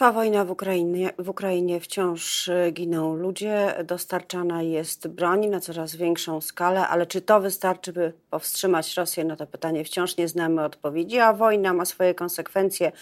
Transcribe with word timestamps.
Trwa 0.00 0.12
wojna 0.12 0.44
w 0.44 0.50
Ukrainie, 0.50 1.12
w 1.18 1.28
Ukrainie 1.28 1.80
wciąż 1.80 2.48
y, 2.48 2.70
giną 2.72 3.14
ludzie, 3.14 3.74
dostarczana 3.84 4.62
jest 4.62 5.08
broń 5.08 5.46
na 5.46 5.60
coraz 5.60 5.96
większą 5.96 6.40
skalę, 6.40 6.88
ale 6.88 7.06
czy 7.06 7.20
to 7.20 7.40
wystarczy, 7.40 7.92
by 7.92 8.12
powstrzymać 8.30 8.96
Rosję? 8.96 9.24
Na 9.24 9.36
to 9.36 9.46
pytanie 9.46 9.84
wciąż 9.84 10.16
nie 10.16 10.28
znamy 10.28 10.64
odpowiedzi, 10.64 11.18
a 11.18 11.32
wojna 11.32 11.72
ma 11.72 11.84
swoje 11.84 12.14
konsekwencje 12.14 12.92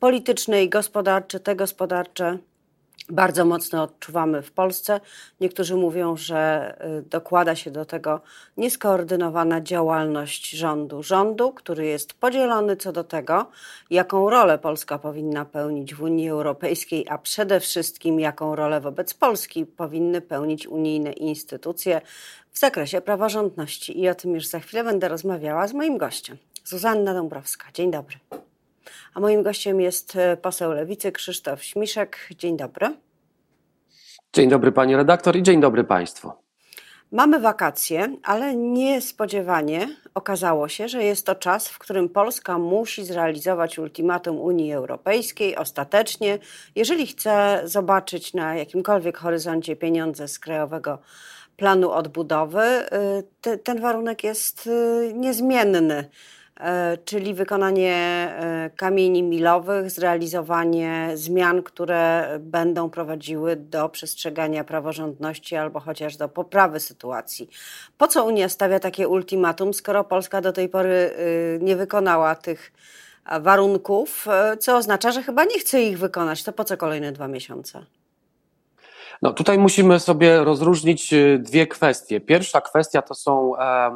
polityczne 0.00 0.64
i 0.64 0.68
gospodarcze. 0.68 1.40
Te 1.40 1.56
gospodarcze 1.56 2.38
bardzo 3.10 3.44
mocno 3.44 3.82
odczuwamy 3.82 4.42
w 4.42 4.52
Polsce. 4.52 5.00
Niektórzy 5.40 5.76
mówią, 5.76 6.16
że 6.16 6.74
y, 6.98 7.02
dokłada 7.02 7.56
się 7.56 7.70
do 7.70 7.84
tego 7.84 8.20
nieskoordynowana 8.56 9.60
działalność 9.60 10.50
rządu. 10.50 11.02
Rządu, 11.02 11.52
który 11.52 11.86
jest 11.86 12.14
podzielony 12.14 12.76
co 12.76 12.92
do 12.92 13.04
tego, 13.04 13.46
jaką 13.90 14.30
rolę 14.30 14.58
Polska 14.58 14.98
powinna 14.98 15.44
pełnić 15.44 15.94
w 15.94 16.02
Unii 16.02 16.28
Europejskiej, 16.28 17.06
a 17.08 17.18
przede 17.18 17.60
wszystkim 17.60 18.20
jaką 18.20 18.56
rolę 18.56 18.80
wobec 18.80 19.14
Polski 19.14 19.66
powinny 19.66 20.20
pełnić 20.20 20.66
unijne 20.66 21.12
instytucje 21.12 22.00
w 22.50 22.58
zakresie 22.58 23.00
praworządności. 23.00 24.00
I 24.00 24.08
o 24.08 24.14
tym 24.14 24.34
już 24.34 24.46
za 24.46 24.60
chwilę 24.60 24.84
będę 24.84 25.08
rozmawiała 25.08 25.68
z 25.68 25.72
moim 25.72 25.98
gościem, 25.98 26.36
Zuzanna 26.64 27.14
Dąbrowska. 27.14 27.66
Dzień 27.74 27.90
dobry. 27.90 28.43
A 29.14 29.20
moim 29.20 29.42
gościem 29.42 29.80
jest 29.80 30.16
e, 30.16 30.36
poseł 30.36 30.72
Lewicy 30.72 31.12
Krzysztof 31.12 31.64
Śmiszek. 31.64 32.28
Dzień 32.38 32.56
dobry. 32.56 32.86
Dzień 34.32 34.48
dobry 34.48 34.72
pani 34.72 34.96
redaktor 34.96 35.36
i 35.36 35.42
dzień 35.42 35.60
dobry 35.60 35.84
państwu. 35.84 36.32
Mamy 37.12 37.40
wakacje, 37.40 38.16
ale 38.22 38.56
niespodziewanie 38.56 39.88
okazało 40.14 40.68
się, 40.68 40.88
że 40.88 41.04
jest 41.04 41.26
to 41.26 41.34
czas, 41.34 41.68
w 41.68 41.78
którym 41.78 42.08
Polska 42.08 42.58
musi 42.58 43.04
zrealizować 43.04 43.78
ultimatum 43.78 44.40
Unii 44.40 44.72
Europejskiej 44.72 45.56
ostatecznie, 45.56 46.38
jeżeli 46.74 47.06
chce 47.06 47.62
zobaczyć 47.64 48.34
na 48.34 48.56
jakimkolwiek 48.56 49.18
horyzoncie 49.18 49.76
pieniądze 49.76 50.28
z 50.28 50.38
Krajowego 50.38 50.98
Planu 51.56 51.90
Odbudowy. 51.90 52.86
Y, 53.46 53.58
ten 53.58 53.80
warunek 53.80 54.24
jest 54.24 54.66
y, 54.66 55.12
niezmienny. 55.14 56.10
E, 56.60 56.98
czyli 57.04 57.34
wykonanie 57.34 57.94
e, 57.94 58.70
kamieni 58.76 59.22
milowych, 59.22 59.90
zrealizowanie 59.90 61.10
zmian, 61.14 61.62
które 61.62 62.28
będą 62.40 62.90
prowadziły 62.90 63.56
do 63.56 63.88
przestrzegania 63.88 64.64
praworządności 64.64 65.56
albo 65.56 65.80
chociaż 65.80 66.16
do 66.16 66.28
poprawy 66.28 66.80
sytuacji. 66.80 67.50
Po 67.98 68.08
co 68.08 68.24
Unia 68.24 68.48
stawia 68.48 68.80
takie 68.80 69.08
ultimatum, 69.08 69.74
skoro 69.74 70.04
Polska 70.04 70.40
do 70.40 70.52
tej 70.52 70.68
pory 70.68 70.90
y, 71.18 71.58
nie 71.62 71.76
wykonała 71.76 72.34
tych 72.34 72.72
warunków, 73.40 74.28
e, 74.28 74.56
co 74.56 74.76
oznacza, 74.76 75.12
że 75.12 75.22
chyba 75.22 75.44
nie 75.44 75.58
chce 75.58 75.82
ich 75.82 75.98
wykonać? 75.98 76.42
To 76.42 76.52
po 76.52 76.64
co 76.64 76.76
kolejne 76.76 77.12
dwa 77.12 77.28
miesiące? 77.28 77.84
No 79.24 79.32
tutaj 79.32 79.58
musimy 79.58 80.00
sobie 80.00 80.44
rozróżnić 80.44 81.12
y, 81.12 81.38
dwie 81.38 81.66
kwestie. 81.66 82.20
Pierwsza 82.20 82.60
kwestia 82.60 83.02
to 83.02 83.14
są 83.14 83.58
e, 83.58 83.90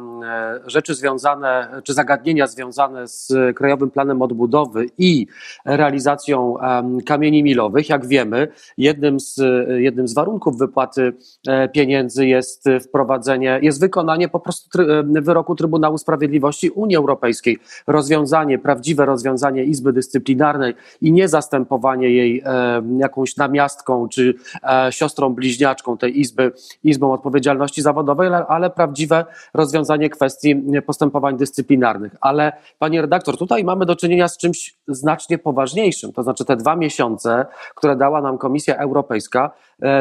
rzeczy 0.65 0.95
związane, 0.95 1.81
czy 1.83 1.93
zagadnienia 1.93 2.47
związane 2.47 3.07
z 3.07 3.33
Krajowym 3.55 3.91
Planem 3.91 4.21
Odbudowy 4.21 4.85
i 4.97 5.27
realizacją 5.65 6.55
kamieni 7.05 7.43
milowych. 7.43 7.89
Jak 7.89 8.05
wiemy, 8.05 8.47
jednym 8.77 9.19
z, 9.19 9.41
jednym 9.67 10.07
z 10.07 10.13
warunków 10.13 10.57
wypłaty 10.57 11.13
e, 11.47 11.69
pieniędzy 11.69 12.27
jest 12.27 12.65
wprowadzenie, 12.87 13.59
jest 13.61 13.79
wykonanie 13.79 14.29
po 14.29 14.39
prostu 14.39 14.81
e, 14.81 15.21
wyroku 15.21 15.55
Trybunału 15.55 15.97
Sprawiedliwości 15.97 16.69
Unii 16.69 16.95
Europejskiej. 16.95 17.57
Rozwiązanie, 17.87 18.59
prawdziwe 18.59 19.05
rozwiązanie 19.05 19.63
Izby 19.63 19.93
Dyscyplinarnej 19.93 20.73
i 21.01 21.11
nie 21.11 21.27
zastępowanie 21.27 22.09
jej 22.09 22.43
jakąś 22.97 23.37
namiastką 23.37 24.07
czy 24.09 24.33
siostrą 24.89 25.18
siostrą 25.19 25.35
bliźniaczką 25.35 25.97
tej 25.97 26.19
Izby, 26.19 26.51
Izbą 26.83 27.13
Odpowiedzialności 27.13 27.81
Zawodowej, 27.81 28.29
ale 28.47 28.69
prawdziwe 28.69 29.25
rozwiązanie 29.53 30.09
kwestii 30.09 30.55
postępowań 30.85 31.37
dyscyplinarnych. 31.37 32.15
Ale 32.21 32.51
panie 32.79 33.01
redaktor, 33.01 33.37
tutaj 33.37 33.63
mamy 33.63 33.85
do 33.85 33.95
czynienia 33.95 34.27
z 34.27 34.37
czymś 34.37 34.75
znacznie 34.87 35.37
poważniejszym. 35.37 36.13
To 36.13 36.23
znaczy 36.23 36.45
te 36.45 36.55
dwa 36.55 36.75
miesiące, 36.75 37.45
które 37.75 37.95
dała 37.95 38.21
nam 38.21 38.37
Komisja 38.37 38.75
Europejska, 38.75 39.51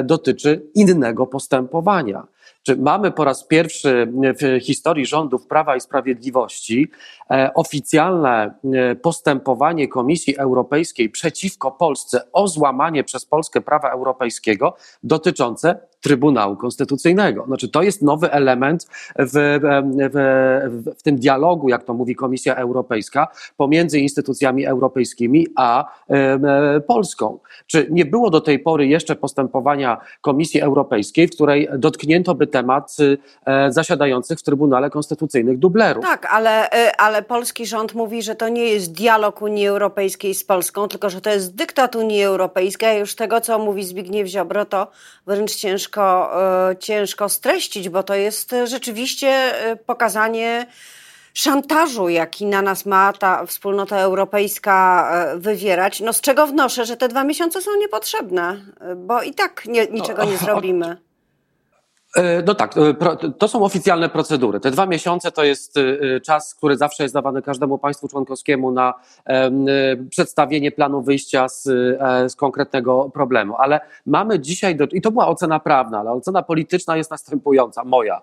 dotyczy 0.04 0.62
innego 0.74 1.26
postępowania. 1.26 2.26
Czy 2.62 2.76
mamy 2.76 3.10
po 3.10 3.24
raz 3.24 3.44
pierwszy 3.44 4.12
w 4.40 4.64
historii 4.64 5.06
rządów 5.06 5.46
Prawa 5.46 5.76
i 5.76 5.80
Sprawiedliwości 5.80 6.90
e, 7.30 7.50
oficjalne 7.54 8.54
e, 8.74 8.94
postępowanie 8.94 9.88
Komisji 9.88 10.36
Europejskiej 10.36 11.10
przeciwko 11.10 11.70
Polsce 11.70 12.32
o 12.32 12.48
złamanie 12.48 13.04
przez 13.04 13.24
Polskę 13.24 13.60
prawa 13.60 13.90
europejskiego 13.90 14.76
dotyczące 15.02 15.80
Trybunału 16.00 16.56
Konstytucyjnego. 16.56 17.44
Znaczy, 17.47 17.69
to 17.69 17.82
jest 17.82 18.03
nowy 18.03 18.32
element 18.32 18.86
w, 19.19 19.59
w, 20.12 20.94
w, 20.98 21.03
tym 21.03 21.16
dialogu, 21.16 21.69
jak 21.69 21.84
to 21.84 21.94
mówi 21.94 22.14
Komisja 22.14 22.54
Europejska, 22.54 23.28
pomiędzy 23.56 23.98
instytucjami 23.98 24.66
europejskimi 24.66 25.47
a 25.56 25.92
e, 26.08 26.81
Polską. 26.81 27.38
Czy 27.66 27.87
nie 27.91 28.04
było 28.04 28.31
do 28.31 28.41
tej 28.41 28.58
pory 28.58 28.87
jeszcze 28.87 29.16
postępowania 29.16 30.00
Komisji 30.20 30.60
Europejskiej, 30.60 31.28
w 31.28 31.31
której 31.31 31.69
dotknięto 31.78 32.34
by 32.34 32.47
temat 32.47 32.97
e, 33.47 33.72
zasiadających 33.72 34.38
w 34.38 34.42
Trybunale 34.42 34.91
Konstytucyjnych 34.91 35.58
dublerów? 35.58 36.04
Tak, 36.04 36.26
ale, 36.31 36.70
e, 36.70 37.00
ale 37.00 37.22
polski 37.22 37.66
rząd 37.66 37.94
mówi, 37.94 38.22
że 38.22 38.34
to 38.34 38.48
nie 38.48 38.64
jest 38.64 38.92
dialog 38.92 39.42
Unii 39.42 39.66
Europejskiej 39.66 40.34
z 40.34 40.44
Polską, 40.44 40.88
tylko 40.88 41.10
że 41.10 41.20
to 41.20 41.31
jest 41.31 41.54
dyktat 41.54 41.97
Unii 41.97 42.22
Europejskiej, 42.22 43.00
już 43.00 43.14
tego, 43.14 43.41
co 43.41 43.58
mówi 43.58 43.84
Zbigniew 43.84 44.28
Ziobro, 44.28 44.64
to 44.64 44.87
wręcz 45.26 45.54
ciężko 45.54 45.88
ciężko, 45.88 46.31
e, 46.71 46.76
ciężko 46.76 47.28
streścić, 47.28 47.88
bo 47.88 48.03
to 48.03 48.15
jest 48.15 48.54
rzeczywiście 48.65 49.28
e, 49.28 49.76
pokazanie 49.76 50.66
szantażu, 51.34 52.09
jaki 52.09 52.47
na 52.47 52.62
nas 52.62 52.87
ma 52.87 53.12
ta 53.12 53.47
wspólnota 53.47 53.99
europejska 53.99 55.09
e, 55.12 55.38
wywierać. 55.38 56.00
No 56.00 56.12
z 56.12 56.21
czego 56.21 56.47
wnoszę, 56.47 56.84
że 56.84 56.97
te 56.97 57.09
dwa 57.09 57.25
miesiące 57.25 57.62
są 57.62 57.71
niepotrzebne, 57.81 58.60
bo 58.97 59.22
i 59.22 59.34
tak 59.34 59.66
nie, 59.66 59.87
niczego 59.87 60.25
nie 60.25 60.37
zrobimy. 60.37 60.97
E, 62.18 62.42
no 62.46 62.54
tak, 62.54 62.74
e, 62.76 62.94
to 63.38 63.48
są 63.48 63.64
oficjalne 63.64 64.08
procedury. 64.08 64.60
Te 64.60 64.70
dwa 64.70 64.86
miesiące 64.86 65.32
to 65.32 65.44
jest 65.44 65.76
e, 65.76 66.20
czas, 66.20 66.54
który 66.54 66.76
zawsze 66.76 67.02
jest 67.02 67.14
dawany 67.14 67.42
każdemu 67.42 67.78
państwu 67.78 68.08
członkowskiemu 68.08 68.70
na 68.70 68.94
przedstawienie 70.10 70.72
planu 70.72 71.02
wyjścia 71.02 71.48
z, 71.48 71.62
z 72.32 72.36
konkretnego 72.36 73.10
problemu. 73.14 73.54
Ale 73.58 73.80
mamy 74.06 74.40
dzisiaj, 74.40 74.76
do, 74.76 74.86
i 74.92 75.00
to 75.00 75.10
była 75.10 75.28
ocena 75.28 75.60
prawna, 75.60 75.98
ale 75.98 76.12
ocena 76.12 76.42
polityczna 76.42 76.96
jest 76.96 77.10
następująca, 77.10 77.84
moja. 77.84 78.22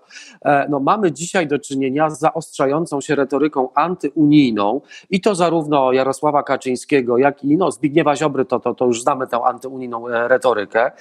No, 0.69 0.79
mamy 0.79 1.11
dzisiaj 1.11 1.47
do 1.47 1.59
czynienia 1.59 2.09
z 2.09 2.19
zaostrzającą 2.19 3.01
się 3.01 3.15
retoryką 3.15 3.69
antyunijną 3.73 4.81
i 5.09 5.21
to 5.21 5.35
zarówno 5.35 5.91
Jarosława 5.91 6.43
Kaczyńskiego, 6.43 7.17
jak 7.17 7.43
i 7.43 7.57
no, 7.57 7.71
Zbigniewa 7.71 8.15
Ziobry, 8.15 8.45
to, 8.45 8.59
to, 8.59 8.73
to 8.73 8.85
już 8.85 9.01
znamy 9.01 9.27
tę 9.27 9.43
antyunijną 9.43 10.07
retorykę. 10.07 10.91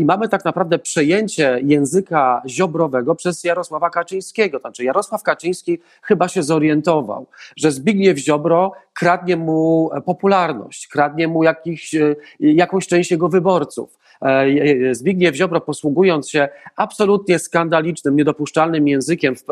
I 0.00 0.04
mamy 0.04 0.28
tak 0.28 0.44
naprawdę 0.44 0.78
przejęcie 0.78 1.60
języka 1.62 2.29
Ziobrowego 2.48 3.14
przez 3.14 3.44
Jarosława 3.44 3.90
Kaczyńskiego. 3.90 4.58
Znaczy 4.58 4.84
Jarosław 4.84 5.22
Kaczyński 5.22 5.78
chyba 6.02 6.28
się 6.28 6.42
zorientował, 6.42 7.26
że 7.56 7.72
Zbigniew 7.72 8.18
Ziobro 8.18 8.72
kradnie 8.94 9.36
mu 9.36 9.90
popularność, 10.04 10.88
kradnie 10.88 11.28
mu 11.28 11.44
jakiś, 11.44 11.94
e, 11.94 12.16
jakąś 12.40 12.86
część 12.86 13.10
jego 13.10 13.28
wyborców. 13.28 13.98
E, 14.22 14.26
e, 14.26 14.94
Zbigniew 14.94 15.34
Ziobro, 15.34 15.60
posługując 15.60 16.30
się 16.30 16.48
absolutnie 16.76 17.38
skandalicznym, 17.38 18.16
niedopuszczalnym 18.16 18.88
językiem 18.88 19.36
w, 19.36 19.44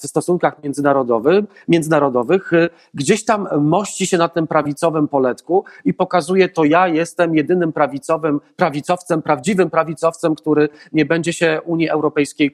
w 0.00 0.08
stosunkach 0.08 0.62
międzynarodowych, 0.62 1.44
międzynarodowych, 1.68 2.50
gdzieś 2.94 3.24
tam 3.24 3.48
mości 3.60 4.06
się 4.06 4.18
na 4.18 4.28
tym 4.28 4.46
prawicowym 4.46 5.08
poletku 5.08 5.64
i 5.84 5.94
pokazuje 5.94 6.48
to 6.48 6.64
ja 6.64 6.88
jestem 6.88 7.36
jedynym 7.36 7.72
prawicowym, 7.72 8.40
prawicowcem, 8.56 9.22
prawdziwym 9.22 9.70
prawicowcem, 9.70 10.34
który 10.34 10.68
nie 10.92 11.06
będzie 11.06 11.32
się 11.32 11.60
Unii 11.64 11.88
Europejskiej 11.88 11.99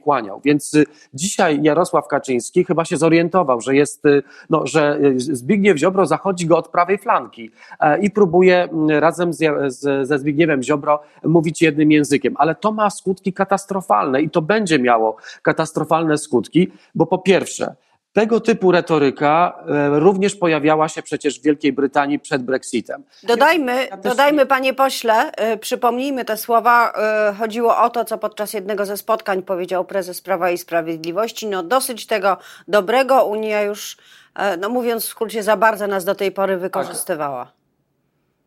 kłaniał. 0.03 0.41
Więc 0.45 0.77
dzisiaj 1.15 1.63
Jarosław 1.63 2.09
Kaczyński 2.09 2.65
chyba 2.65 2.85
się 2.85 2.97
zorientował, 2.97 3.61
że 3.61 3.77
jest, 3.77 4.03
no, 4.51 4.67
że 4.67 5.01
Zbigniew 5.17 5.79
Ziobro 5.79 6.07
zachodzi 6.07 6.47
go 6.47 6.59
od 6.59 6.69
prawej 6.69 6.99
flanki 6.99 7.51
e, 7.81 7.99
i 7.99 8.11
próbuje 8.11 8.63
mm, 8.63 8.91
razem 8.91 9.33
z, 9.33 9.39
z, 9.75 10.09
ze 10.09 10.19
Zbigniewem 10.19 10.63
Ziobro 10.63 11.03
mówić 11.25 11.63
jednym 11.63 11.93
językiem, 11.93 12.35
ale 12.39 12.55
to 12.55 12.73
ma 12.73 12.91
skutki 12.91 13.33
katastrofalne 13.33 14.23
i 14.23 14.31
to 14.31 14.43
będzie 14.43 14.79
miało 14.79 15.17
katastrofalne 15.43 16.19
skutki, 16.19 16.73
bo 16.95 17.07
po 17.07 17.19
pierwsze, 17.19 17.75
tego 18.17 18.41
typu 18.41 18.73
retoryka 18.73 19.59
e, 19.69 20.01
również 20.01 20.35
pojawiała 20.35 20.89
się 20.89 21.03
przecież 21.03 21.41
w 21.41 21.43
Wielkiej 21.43 21.73
Brytanii 21.73 22.19
przed 22.19 22.43
Brexitem. 22.43 23.03
Dodajmy, 23.23 23.87
ja 23.91 23.97
dodajmy 23.97 24.47
panie 24.47 24.75
pośle, 24.75 25.33
e, 25.33 25.57
przypomnijmy 25.57 26.25
te 26.25 26.37
słowa. 26.37 26.93
Chodziło 27.39 27.79
o 27.79 27.91
to, 27.91 28.05
co 28.05 28.19
podczas 28.19 28.53
jednego 28.53 28.87
ze 28.87 28.97
spotkań 28.97 29.43
powiedział 29.43 29.85
prezes 29.85 30.21
Prawa 30.21 30.51
i 30.51 30.59
Sprawiedliwości. 30.59 31.47
No 31.47 31.63
dosyć 31.63 32.07
tego 32.07 32.37
dobrego, 32.69 33.25
Unia 33.25 33.63
już 33.63 33.97
E, 34.37 34.57
no 34.57 34.69
mówiąc 34.69 35.05
w 35.05 35.09
skrócie, 35.09 35.43
za 35.43 35.57
bardzo 35.57 35.87
nas 35.87 36.05
do 36.05 36.15
tej 36.15 36.33
pory 36.33 36.57
wykorzystywała. 36.57 37.53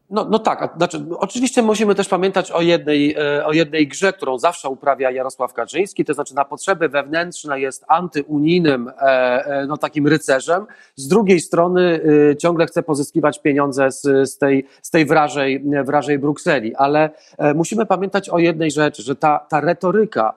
No, 0.10 0.28
no 0.30 0.40
tak, 0.40 0.74
znaczy, 0.78 1.06
oczywiście 1.18 1.62
musimy 1.62 1.96
też 1.96 2.08
pamiętać 2.08 2.52
o 2.52 2.62
jednej, 2.62 3.16
e, 3.16 3.46
o 3.46 3.54
jednej 3.54 3.88
grze, 3.88 4.14
którą 4.14 4.40
zawsze 4.40 4.70
uprawia 4.70 5.12
Jarosław 5.12 5.54
Kaczyński, 5.54 6.06
to 6.06 6.14
znaczy 6.14 6.36
na 6.36 6.46
potrzeby 6.46 6.90
wewnętrzne 6.90 7.60
jest 7.60 7.86
antyunijnym 7.88 8.88
e, 8.88 8.92
e, 9.02 9.66
no, 9.68 9.78
takim 9.78 10.08
rycerzem, 10.08 10.66
z 10.96 11.08
drugiej 11.08 11.40
strony 11.40 12.00
ciągle 12.40 12.66
chce 12.66 12.84
pozyskiwać 12.84 13.42
pieniądze 13.42 13.92
z, 13.92 14.02
z, 14.32 14.38
tej, 14.38 14.66
z 14.82 14.90
tej 14.90 15.06
wrażej, 15.06 15.64
wrażej 15.84 16.20
Brukseli, 16.20 16.76
ale 16.76 17.10
musimy 17.56 17.86
pamiętać 17.86 18.30
o 18.30 18.40
jednej 18.40 18.72
rzeczy, 18.72 19.04
że 19.04 19.16
ta, 19.16 19.46
ta 19.50 19.62
retoryka, 19.62 20.34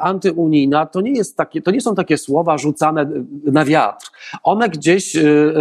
antyunijna 0.00 0.86
to 0.86 1.00
nie, 1.00 1.12
jest 1.12 1.36
takie, 1.36 1.62
to 1.62 1.70
nie 1.70 1.80
są 1.80 1.94
takie 1.94 2.18
słowa 2.18 2.58
rzucane 2.58 3.10
na 3.44 3.64
wiatr. 3.64 4.10
One 4.42 4.68
gdzieś 4.68 5.16
e, 5.16 5.20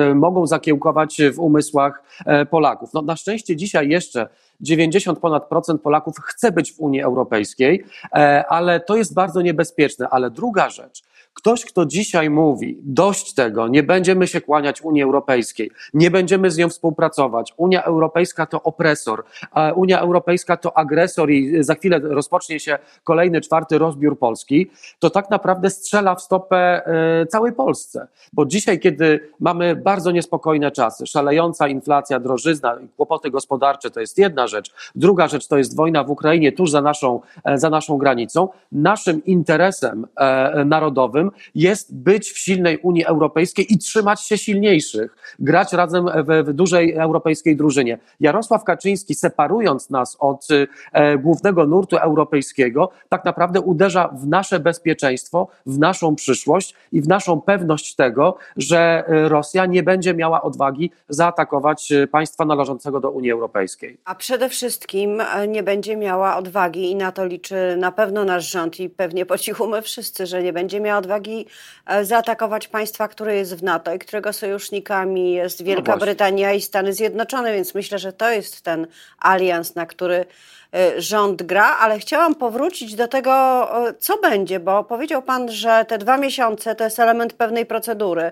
e, 0.10 0.16
mogą 0.16 0.48
zakiełkować 0.48 1.22
w 1.34 1.40
umysłach 1.40 2.04
Polaków. 2.50 2.94
No, 2.94 3.02
na 3.02 3.16
szczęście 3.16 3.56
dzisiaj 3.56 3.90
jeszcze 3.90 4.28
90 4.62 5.20
ponad 5.20 5.50
procent 5.50 5.82
Polaków 5.82 6.16
chce 6.20 6.52
być 6.52 6.74
w 6.74 6.80
Unii 6.80 7.02
Europejskiej, 7.02 7.84
ale 8.50 8.80
to 8.80 8.96
jest 8.96 9.14
bardzo 9.14 9.42
niebezpieczne. 9.42 10.10
Ale 10.10 10.32
druga 10.32 10.70
rzecz, 10.70 11.04
Ktoś, 11.34 11.66
kto 11.66 11.86
dzisiaj 11.86 12.30
mówi, 12.30 12.78
dość 12.82 13.34
tego, 13.34 13.68
nie 13.68 13.84
będziemy 13.84 14.28
się 14.28 14.42
kłaniać 14.42 14.82
Unii 14.82 15.04
Europejskiej, 15.04 15.72
nie 15.94 16.12
będziemy 16.12 16.52
z 16.52 16.58
nią 16.58 16.70
współpracować, 16.70 17.54
Unia 17.58 17.84
Europejska 17.84 18.46
to 18.46 18.64
opresor, 18.64 19.24
Unia 19.76 20.00
Europejska 20.00 20.58
to 20.58 20.78
agresor 20.78 21.32
i 21.32 21.64
za 21.64 21.76
chwilę 21.76 22.00
rozpocznie 22.00 22.60
się 22.60 22.78
kolejny, 23.04 23.42
czwarty 23.42 23.78
rozbiór 23.78 24.20
Polski, 24.20 24.72
to 25.00 25.10
tak 25.10 25.30
naprawdę 25.30 25.70
strzela 25.70 26.16
w 26.16 26.22
stopę 26.22 26.82
e, 26.86 27.26
całej 27.26 27.54
Polsce. 27.54 28.08
Bo 28.34 28.46
dzisiaj, 28.46 28.80
kiedy 28.80 29.30
mamy 29.40 29.76
bardzo 29.76 30.12
niespokojne 30.12 30.72
czasy, 30.72 31.08
szalejąca 31.08 31.68
inflacja, 31.68 32.20
drożyzna, 32.20 32.78
kłopoty 32.98 33.32
gospodarcze 33.32 33.92
to 33.92 34.00
jest 34.00 34.18
jedna 34.18 34.48
rzecz, 34.48 34.74
druga 34.96 35.28
rzecz 35.28 35.48
to 35.48 35.58
jest 35.58 35.76
wojna 35.76 36.04
w 36.04 36.10
Ukrainie 36.10 36.52
tuż 36.52 36.72
za 36.72 36.82
naszą, 36.82 37.22
e, 37.44 37.58
za 37.58 37.70
naszą 37.70 37.98
granicą, 37.98 38.50
naszym 38.72 39.26
interesem 39.26 40.08
e, 40.18 40.66
narodowym 41.24 41.32
jest 41.56 41.96
być 41.96 42.32
w 42.32 42.38
silnej 42.38 42.78
Unii 42.78 43.06
Europejskiej 43.06 43.74
i 43.74 43.78
trzymać 43.78 44.22
się 44.22 44.38
silniejszych, 44.38 45.16
grać 45.40 45.74
razem 45.74 46.06
w, 46.06 46.48
w 46.50 46.54
dużej 46.54 46.94
europejskiej 46.94 47.56
drużynie. 47.56 47.98
Jarosław 48.20 48.64
Kaczyński, 48.64 49.16
separując 49.16 49.90
nas 49.90 50.18
od 50.20 50.48
e, 50.92 51.18
głównego 51.18 51.68
nurtu 51.68 51.98
europejskiego, 51.98 52.92
tak 53.10 53.26
naprawdę 53.26 53.62
uderza 53.62 54.08
w 54.08 54.28
nasze 54.28 54.60
bezpieczeństwo, 54.60 55.48
w 55.66 55.80
naszą 55.80 56.16
przyszłość 56.16 56.76
i 56.92 57.02
w 57.02 57.08
naszą 57.08 57.42
pewność 57.42 57.96
tego, 57.96 58.38
że 58.58 59.04
e, 59.08 59.30
Rosja 59.30 59.66
nie 59.66 59.84
będzie 59.84 60.14
miała 60.14 60.42
odwagi 60.42 60.92
zaatakować 61.10 61.92
e, 61.92 62.08
państwa 62.08 62.46
należącego 62.46 63.00
do 63.00 63.12
Unii 63.12 63.32
Europejskiej. 63.32 63.98
A 64.06 64.16
przede 64.16 64.50
wszystkim 64.50 65.22
e, 65.22 65.48
nie 65.48 65.64
będzie 65.64 65.98
miała 65.98 66.36
odwagi 66.38 66.92
i 66.92 66.96
na 66.96 67.12
to 67.12 67.26
liczy 67.26 67.76
na 67.78 67.92
pewno 67.92 68.26
nasz 68.26 68.52
rząd 68.52 68.80
i 68.80 68.90
pewnie 68.90 69.26
po 69.26 69.38
cichu 69.38 69.68
my 69.68 69.82
wszyscy, 69.82 70.26
że 70.26 70.44
nie 70.44 70.54
będzie 70.54 70.80
miała 70.80 71.00
odwagi 71.00 71.13
odwagi 71.14 71.46
e, 71.86 72.06
zaatakować 72.06 72.68
państwa, 72.68 73.08
które 73.08 73.36
jest 73.36 73.56
w 73.56 73.64
NATO 73.64 73.94
i 73.94 74.00
którego 74.00 74.34
sojusznikami 74.34 75.34
jest 75.34 75.60
no 75.60 75.66
Wielka 75.66 75.92
no 75.92 75.98
Brytania 75.98 76.54
i 76.54 76.62
Stany 76.62 76.94
Zjednoczone, 76.94 77.54
więc 77.54 77.76
myślę, 77.76 78.00
że 78.00 78.14
to 78.14 78.32
jest 78.32 78.62
ten 78.62 78.88
alians, 79.20 79.76
na 79.76 79.86
który 79.86 80.26
e, 80.74 81.02
rząd 81.02 81.44
gra, 81.44 81.78
ale 81.78 82.00
chciałam 82.00 82.36
powrócić 82.36 82.96
do 82.96 83.08
tego, 83.08 83.32
e, 83.88 83.94
co 84.00 84.18
będzie, 84.18 84.60
bo 84.60 84.84
powiedział 84.84 85.22
Pan, 85.22 85.52
że 85.52 85.86
te 85.88 85.98
dwa 85.98 86.18
miesiące 86.18 86.76
to 86.76 86.84
jest 86.84 87.00
element 87.00 87.34
pewnej 87.34 87.66
procedury. 87.66 88.32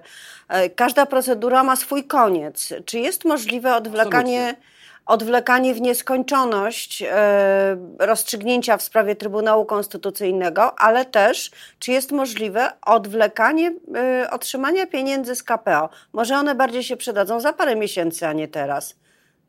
Każda 0.75 1.05
procedura 1.05 1.63
ma 1.63 1.75
swój 1.75 2.03
koniec. 2.03 2.73
Czy 2.85 2.99
jest 2.99 3.25
możliwe 3.25 3.75
odwlekanie. 3.75 4.39
Absolutnie 4.39 4.71
odwlekanie 5.11 5.73
w 5.73 5.81
nieskończoność 5.81 7.03
e, 7.03 7.77
rozstrzygnięcia 7.99 8.77
w 8.77 8.81
sprawie 8.81 9.15
Trybunału 9.15 9.65
Konstytucyjnego, 9.65 10.79
ale 10.79 11.05
też 11.05 11.51
czy 11.79 11.91
jest 11.91 12.11
możliwe 12.11 12.69
odwlekanie 12.85 13.73
e, 13.95 14.31
otrzymania 14.31 14.87
pieniędzy 14.87 15.35
z 15.35 15.43
KPO. 15.43 15.89
Może 16.13 16.35
one 16.35 16.55
bardziej 16.55 16.83
się 16.83 16.97
przydadzą 16.97 17.39
za 17.39 17.53
parę 17.53 17.75
miesięcy, 17.75 18.27
a 18.27 18.33
nie 18.33 18.47
teraz. 18.47 18.95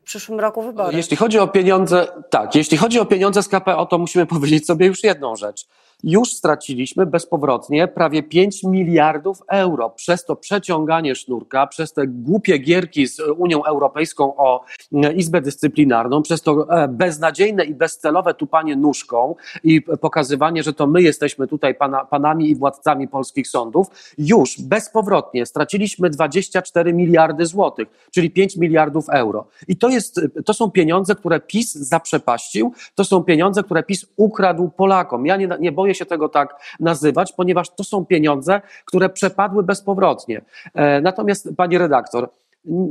W 0.01 0.05
przyszłym 0.05 0.39
roku 0.39 0.61
wybory. 0.61 0.97
Jeśli 0.97 1.17
chodzi 1.17 1.39
o 1.39 1.47
pieniądze, 1.47 2.07
tak, 2.29 2.55
jeśli 2.55 2.77
chodzi 2.77 2.99
o 2.99 3.05
pieniądze 3.05 3.43
z 3.43 3.47
KPO, 3.47 3.85
to 3.85 3.97
musimy 3.97 4.25
powiedzieć 4.35 4.65
sobie 4.65 4.85
już 4.85 5.03
jedną 5.03 5.35
rzecz 5.35 5.67
już 6.03 6.33
straciliśmy 6.33 7.05
bezpowrotnie 7.05 7.87
prawie 7.87 8.23
5 8.23 8.63
miliardów 8.63 9.41
euro 9.47 9.89
przez 9.89 10.25
to 10.25 10.35
przeciąganie 10.35 11.15
sznurka, 11.15 11.67
przez 11.67 11.93
te 11.93 12.07
głupie 12.07 12.57
gierki 12.57 13.07
z 13.07 13.19
Unią 13.37 13.63
Europejską 13.63 14.35
o 14.37 14.65
e, 14.93 15.13
Izbę 15.13 15.41
Dyscyplinarną, 15.41 16.21
przez 16.21 16.41
to 16.41 16.83
e, 16.83 16.87
beznadziejne 16.87 17.65
i 17.65 17.75
bezcelowe 17.75 18.33
tupanie 18.33 18.75
nóżką 18.75 19.35
i 19.63 19.81
pokazywanie, 19.81 20.63
że 20.63 20.73
to 20.73 20.87
my 20.87 21.01
jesteśmy 21.01 21.47
tutaj 21.47 21.75
pana, 21.75 22.05
panami 22.05 22.49
i 22.49 22.55
władcami 22.55 23.07
polskich 23.07 23.47
sądów. 23.47 23.87
Już 24.17 24.61
bezpowrotnie 24.61 25.45
straciliśmy 25.45 26.09
24 26.09 26.93
miliardy 26.93 27.45
złotych, 27.45 27.87
czyli 28.11 28.31
5 28.31 28.57
miliardów 28.57 29.09
euro. 29.09 29.47
I 29.67 29.77
to, 29.77 29.89
jest, 29.89 30.21
to 30.45 30.53
są 30.53 30.71
pieniądze, 30.71 31.15
które 31.15 31.39
PiS 31.39 31.73
zaprzepaścił, 31.73 32.73
to 32.95 33.03
są 33.03 33.23
pieniądze, 33.23 33.63
które 33.63 33.83
PiS 33.83 34.05
ukradł 34.15 34.69
Polakom. 34.69 35.25
Ja 35.25 35.37
nie, 35.37 35.49
nie 35.59 35.71
boję 35.71 35.92
się 35.95 36.05
tego 36.05 36.29
tak 36.29 36.55
nazywać, 36.79 37.33
ponieważ 37.33 37.69
to 37.69 37.83
są 37.83 38.05
pieniądze, 38.05 38.61
które 38.85 39.09
przepadły 39.09 39.63
bezpowrotnie. 39.63 40.41
E, 40.73 41.01
natomiast, 41.01 41.49
pani 41.57 41.77
redaktor, 41.77 42.29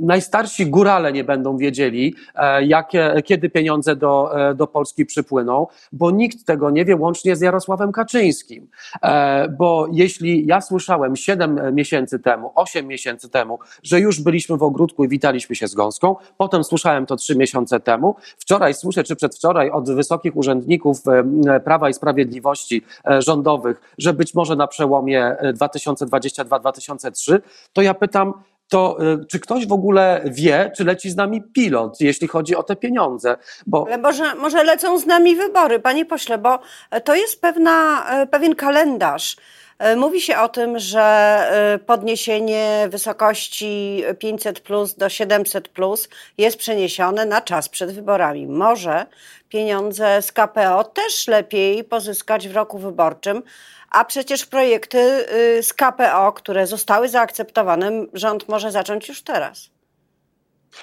najstarsi 0.03 0.67
górale 0.67 1.13
nie 1.13 1.25
będą 1.25 1.57
wiedzieli, 1.57 2.15
e, 2.35 2.65
jakie, 2.65 3.23
kiedy 3.25 3.51
pieniądze 3.51 3.97
do, 3.97 4.41
e, 4.51 4.55
do 4.55 4.67
Polski 4.67 5.07
przypłyną, 5.07 5.67
bo 5.93 6.11
nikt 6.11 6.45
tego 6.45 6.71
nie 6.71 6.85
wie, 6.85 6.97
łącznie 6.97 7.37
z 7.37 7.41
Jarosławem 7.41 7.93
Kaczyńskim. 7.93 8.69
E, 9.03 9.49
bo 9.49 9.87
jeśli 9.93 10.47
ja 10.47 10.61
słyszałem 10.61 11.17
7 11.17 11.75
miesięcy 11.75 12.19
temu, 12.19 12.51
8 12.55 12.87
miesięcy 12.87 13.29
temu, 13.29 13.59
że 13.83 14.01
już 14.01 14.21
byliśmy 14.21 14.57
w 14.57 14.63
ogródku 14.63 15.05
i 15.05 15.09
witaliśmy 15.09 15.57
się 15.57 15.69
z 15.69 15.75
gąską, 15.75 16.17
potem 16.37 16.65
słyszałem 16.65 17.07
to 17.07 17.17
3 17.17 17.37
miesiące 17.37 17.81
temu, 17.81 18.17
wczoraj 18.39 18.75
słyszę, 18.75 19.05
czy 19.05 19.17
przedwczoraj 19.17 19.71
od 19.71 19.91
wysokich 19.91 20.37
urzędników 20.37 20.99
Prawa 21.65 21.89
i 21.89 21.95
Sprawiedliwości 21.95 22.83
rządowych, 23.19 23.95
że 23.99 24.13
być 24.13 24.35
może 24.35 24.57
na 24.57 24.67
przełomie 24.67 25.37
2022-2023, 25.55 27.41
to 27.73 27.83
ja 27.83 27.95
pytam, 27.95 28.33
to 28.73 28.97
y, 29.23 29.27
czy 29.27 29.41
ktoś 29.41 29.67
w 29.67 29.73
ogóle 29.73 30.21
wie, 30.25 30.73
czy 30.77 30.85
leci 30.85 31.11
z 31.11 31.17
nami 31.17 31.43
pilot, 31.43 32.01
jeśli 32.01 32.29
chodzi 32.29 32.57
o 32.57 32.63
te 32.63 32.77
pieniądze? 32.77 33.37
Bo... 33.67 33.85
Ale 33.87 33.99
może, 33.99 34.35
może 34.35 34.65
lecą 34.65 34.99
z 34.99 35.07
nami 35.07 35.37
wybory, 35.37 35.81
panie 35.81 36.05
pośle, 36.05 36.39
bo 36.39 36.59
to 37.05 37.15
jest 37.15 37.41
pewna, 37.41 38.07
e, 38.11 38.27
pewien 38.27 38.55
kalendarz. 38.55 39.37
E, 39.79 39.97
mówi 39.97 40.21
się 40.21 40.39
o 40.39 40.49
tym, 40.49 40.79
że 40.79 41.01
e, 41.03 41.79
podniesienie 41.79 42.87
wysokości 42.91 44.05
500 44.19 44.61
plus 44.61 44.95
do 44.95 45.09
700 45.09 45.69
plus 45.69 46.09
jest 46.39 46.57
przeniesione 46.57 47.27
na 47.27 47.41
czas 47.41 47.69
przed 47.69 47.93
wyborami. 47.93 48.47
Może 48.47 49.07
pieniądze 49.49 50.23
z 50.23 50.33
KPO 50.33 50.85
też 50.85 51.29
lepiej 51.29 51.85
pozyskać 51.85 52.49
w 52.49 52.57
roku 52.57 52.79
wyborczym, 52.79 53.43
a 53.91 54.05
przecież 54.05 54.47
projekty 54.47 54.99
y, 55.59 55.63
z 55.63 55.73
KPO, 55.75 56.33
które 56.33 56.67
zostały 56.67 57.09
zaakceptowane, 57.09 57.91
rząd 58.13 58.49
może 58.49 58.71
zacząć 58.71 59.09
już 59.09 59.23
teraz. 59.23 59.71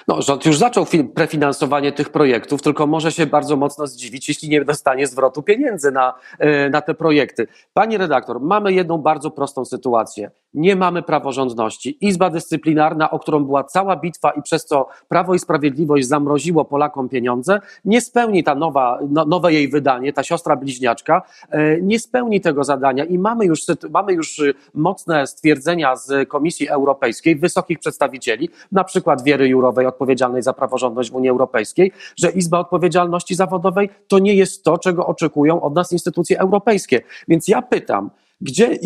No, 0.08 0.22
rząd 0.22 0.46
już 0.46 0.58
zaczął 0.58 0.86
prefinansowanie 1.14 1.92
tych 1.92 2.08
projektów, 2.08 2.62
tylko 2.62 2.86
może 2.86 3.12
się 3.12 3.26
bardzo 3.26 3.56
mocno 3.56 3.86
zdziwić, 3.86 4.28
jeśli 4.28 4.48
nie 4.48 4.64
dostanie 4.64 5.06
zwrotu 5.06 5.42
pieniędzy 5.42 5.92
na, 5.92 6.14
e, 6.38 6.70
na 6.70 6.80
te 6.80 6.94
projekty. 6.94 7.46
Pani 7.74 7.98
redaktor, 7.98 8.40
mamy 8.40 8.72
jedną 8.72 8.98
bardzo 8.98 9.30
prostą 9.30 9.64
sytuację. 9.64 10.30
Nie 10.54 10.76
mamy 10.76 11.02
praworządności. 11.02 11.98
Izba 12.00 12.30
dyscyplinarna, 12.30 13.10
o 13.10 13.18
którą 13.18 13.44
była 13.44 13.64
cała 13.64 13.96
bitwa 13.96 14.30
i 14.30 14.42
przez 14.42 14.64
co 14.64 14.88
Prawo 15.08 15.34
i 15.34 15.38
Sprawiedliwość 15.38 16.06
zamroziło 16.06 16.64
Polakom 16.64 17.08
pieniądze, 17.08 17.60
nie 17.84 18.00
spełni 18.00 18.44
ta 18.44 18.54
nowa, 18.54 18.98
no, 19.08 19.24
nowe 19.24 19.52
jej 19.52 19.68
wydanie, 19.68 20.12
ta 20.12 20.22
siostra 20.22 20.56
bliźniaczka, 20.56 21.22
e, 21.50 21.80
nie 21.80 21.98
spełni 21.98 22.40
tego 22.40 22.64
zadania 22.64 23.04
i 23.04 23.18
mamy 23.18 23.44
już, 23.44 23.60
mamy 23.90 24.12
już 24.12 24.40
mocne 24.74 25.26
stwierdzenia 25.26 25.96
z 25.96 26.28
Komisji 26.28 26.68
Europejskiej, 26.68 27.36
wysokich 27.36 27.78
przedstawicieli, 27.78 28.48
na 28.72 28.84
przykład 28.84 29.22
Wiery 29.22 29.48
Jurowej, 29.48 29.86
odpowiedzialnej 29.86 30.42
za 30.42 30.52
praworządność 30.52 31.10
w 31.10 31.14
Unii 31.14 31.30
Europejskiej, 31.30 31.92
że 32.16 32.30
Izba 32.30 32.58
Odpowiedzialności 32.58 33.34
Zawodowej 33.34 33.90
to 34.08 34.18
nie 34.18 34.34
jest 34.34 34.64
to, 34.64 34.78
czego 34.78 35.06
oczekują 35.06 35.62
od 35.62 35.74
nas 35.74 35.92
instytucje 35.92 36.40
europejskie. 36.40 37.00
Więc 37.28 37.48
ja 37.48 37.62
pytam, 37.62 38.10
gdzie 38.40 38.66
e, 38.66 38.78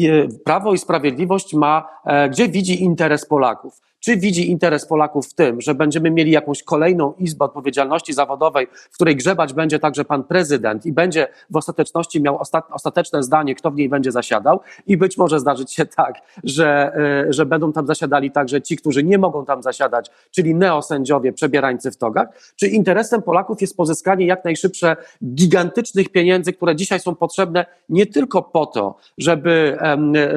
Prawo 0.45 0.75
i 0.75 0.79
Sprawiedliwość 0.79 1.55
ma, 1.55 1.89
e, 2.05 2.29
gdzie 2.29 2.49
widzi 2.49 2.83
interes 2.83 3.27
Polaków? 3.27 3.81
Czy 4.05 4.17
widzi 4.17 4.51
interes 4.51 4.87
Polaków 4.87 5.27
w 5.29 5.35
tym, 5.35 5.61
że 5.61 5.75
będziemy 5.75 6.11
mieli 6.11 6.31
jakąś 6.31 6.63
kolejną 6.63 7.15
izbę 7.19 7.45
odpowiedzialności 7.45 8.13
zawodowej, 8.13 8.67
w 8.91 8.95
której 8.95 9.17
grzebać 9.17 9.53
będzie 9.53 9.79
także 9.79 10.05
pan 10.05 10.25
prezydent 10.25 10.87
i 10.87 10.93
będzie 10.93 11.29
w 11.51 11.57
ostateczności 11.57 12.23
miał 12.23 12.41
ostateczne 12.71 13.23
zdanie, 13.23 13.55
kto 13.55 13.71
w 13.71 13.77
niej 13.77 13.89
będzie 13.89 14.13
zasiadał? 14.13 14.61
I 14.87 14.97
być 14.97 15.19
może 15.19 15.41
zdarzyć 15.41 15.73
się 15.73 15.87
tak, 15.87 16.15
że, 16.45 16.93
e, 17.29 17.33
że 17.33 17.47
będą 17.47 17.73
tam 17.73 17.87
zasiadali 17.87 18.31
także 18.31 18.63
ci, 18.63 18.77
którzy 18.77 19.05
nie 19.05 19.19
mogą 19.19 19.45
tam 19.45 19.63
zasiadać, 19.63 20.11
czyli 20.31 20.55
neosędziowie, 20.55 21.33
przebierańcy 21.33 21.91
w 21.91 21.97
togach, 21.97 22.29
czy 22.57 22.69
interesem 22.69 23.23
Polaków 23.23 23.61
jest 23.61 23.77
pozyskanie 23.77 24.27
jak 24.27 24.45
najszybsze 24.45 24.97
gigantycznych 25.35 26.09
pieniędzy, 26.09 26.53
które 26.53 26.77
dzisiaj 26.77 27.01
są 27.01 27.15
potrzebne 27.15 27.67
nie 27.89 28.07
tylko 28.07 28.43
po 28.43 28.67
to, 28.67 28.97
żeby 29.19 29.79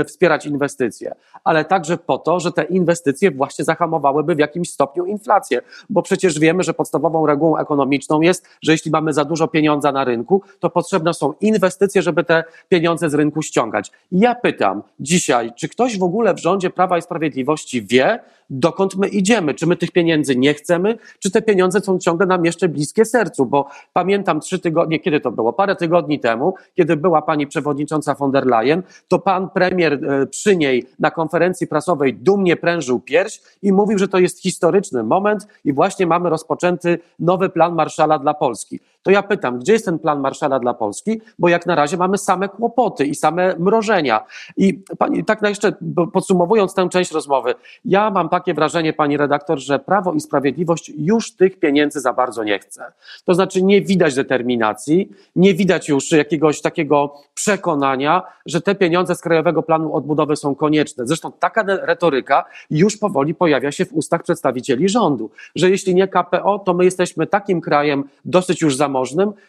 wspierać 0.05 0.45
inwestycje, 0.45 1.15
ale 1.43 1.65
także 1.65 1.97
po 1.97 2.17
to, 2.17 2.39
że 2.39 2.51
te 2.51 2.63
inwestycje 2.63 3.31
właśnie 3.31 3.57
zahamowałyby 3.64 4.36
w 4.36 4.40
jakimś 4.40 4.72
stopniu 4.72 5.06
inflację, 5.06 5.62
bo 5.90 6.02
przecież 6.02 6.40
wiemy, 6.40 6.64
że 6.64 6.74
podstawową 6.74 7.26
regułą 7.26 7.58
ekonomiczną 7.58 8.22
jest, 8.22 8.48
że 8.62 8.72
jeśli 8.72 8.92
mamy 8.92 9.14
za 9.14 9.26
dużo 9.26 9.48
pieniądza 9.48 9.92
na 9.92 10.04
rynku, 10.04 10.42
to 10.60 10.70
potrzebne 10.70 11.14
są 11.14 11.34
inwestycje, 11.42 12.02
żeby 12.02 12.24
te 12.24 12.44
pieniądze 12.70 13.10
z 13.10 13.14
rynku 13.14 13.42
ściągać. 13.42 13.92
Ja 14.12 14.36
pytam 14.36 14.84
dzisiaj, 15.00 15.54
czy 15.56 15.70
ktoś 15.70 16.00
w 16.00 16.04
ogóle 16.04 16.34
w 16.34 16.40
rządzie 16.40 16.70
Prawa 16.70 16.98
i 16.98 17.02
Sprawiedliwości 17.02 17.82
wie, 17.82 18.20
dokąd 18.50 18.96
my 18.96 19.08
idziemy. 19.08 19.54
Czy 19.54 19.68
my 19.68 19.76
tych 19.76 19.92
pieniędzy 19.92 20.36
nie 20.36 20.54
chcemy, 20.54 20.98
czy 21.20 21.32
te 21.32 21.42
pieniądze 21.42 21.80
są 21.80 22.00
ciągle 22.00 22.26
nam 22.28 22.46
jeszcze 22.46 22.70
bliskie 22.70 23.06
sercu? 23.06 23.46
Bo 23.46 23.68
pamiętam 23.94 24.40
trzy 24.40 24.60
tygodnie, 24.60 25.00
kiedy 25.00 25.20
to 25.20 25.32
było? 25.32 25.54
Parę 25.54 25.76
tygodni 25.76 26.20
temu, 26.20 26.54
kiedy 26.76 26.98
była 26.98 27.22
pani 27.22 27.48
przewodnicząca 27.48 28.16
von 28.16 28.32
der 28.32 28.46
Leyen, 28.46 28.84
to 29.08 29.20
pan 29.20 29.50
premier 29.50 29.94
e, 29.94 30.28
przy 30.28 30.58
niej 30.58 30.86
na 31.00 31.12
konferencji 31.12 31.68
prasowej 31.68 32.14
dumnie 32.14 32.56
prężył 32.56 33.00
pierś 33.00 33.42
i 33.62 33.72
mówił, 33.72 33.98
że 33.98 34.08
to 34.08 34.20
jest 34.20 34.42
historyczny 34.42 35.04
moment 35.04 35.48
i 35.66 35.74
właśnie 35.74 36.08
mamy 36.08 36.30
rozpoczęty 36.30 37.00
nowy 37.20 37.50
plan 37.50 37.75
Marszala 37.75 38.20
dla 38.20 38.34
Polski. 38.34 38.80
To 39.08 39.12
ja 39.12 39.24
pytam, 39.24 39.60
gdzie 39.60 39.74
jest 39.74 39.86
ten 39.86 40.00
plan 40.00 40.20
Marszala 40.20 40.60
dla 40.60 40.74
Polski? 40.74 41.22
Bo 41.40 41.50
jak 41.50 41.66
na 41.66 41.76
razie 41.76 41.98
mamy 41.98 42.18
same 42.18 42.50
kłopoty 42.50 43.06
i 43.06 43.16
same 43.16 43.56
mrożenia. 43.60 44.26
I 44.58 44.74
pani, 44.98 45.26
tak 45.26 45.42
na 45.42 45.50
jeszcze 45.50 45.74
podsumowując 46.14 46.74
tę 46.74 46.90
część 46.90 47.12
rozmowy, 47.12 47.56
ja 47.86 48.12
mam 48.12 48.30
takie 48.30 48.54
wrażenie, 48.54 48.94
pani 48.94 49.18
redaktor, 49.18 49.60
że 49.60 49.80
Prawo 49.80 50.14
i 50.14 50.20
Sprawiedliwość 50.20 50.92
już 50.98 51.36
tych 51.36 51.60
pieniędzy 51.60 52.00
za 52.00 52.14
bardzo 52.14 52.44
nie 52.44 52.60
chce. 52.60 52.92
To 53.26 53.34
znaczy 53.34 53.64
nie 53.64 53.82
widać 53.82 54.16
determinacji, 54.16 55.12
nie 55.36 55.54
widać 55.54 55.90
już 55.90 56.12
jakiegoś 56.12 56.62
takiego 56.62 57.14
przekonania, 57.34 58.24
że 58.46 58.62
te 58.62 58.76
pieniądze 58.76 59.16
z 59.16 59.22
Krajowego 59.22 59.64
Planu 59.64 59.96
Odbudowy 59.96 60.36
są 60.36 60.56
konieczne. 60.56 61.08
Zresztą 61.08 61.32
taka 61.32 61.64
retoryka 61.68 62.46
już 62.70 62.98
powoli 62.98 63.36
pojawia 63.36 63.72
się 63.72 63.86
w 63.86 63.94
ustach 63.94 64.24
przedstawicieli 64.24 64.90
rządu, 64.90 65.30
że 65.56 65.70
jeśli 65.70 65.96
nie 65.96 66.08
KPO, 66.08 66.60
to 66.60 66.74
my 66.74 66.86
jesteśmy 66.86 67.28
takim 67.28 67.62
krajem 67.62 68.04
dosyć 68.26 68.62
już 68.62 68.76
zamożnym, 68.76 68.97